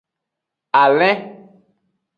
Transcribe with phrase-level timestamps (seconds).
[0.81, 1.17] Alin.